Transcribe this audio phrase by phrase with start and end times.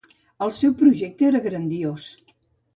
[0.45, 2.11] El seu projecte era grandiós.